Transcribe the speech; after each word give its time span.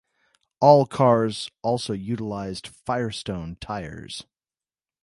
All 0.59 0.87
cars 0.87 1.51
also 1.61 1.93
utilized 1.93 2.65
Firestone 2.65 3.55
tires. 3.57 4.23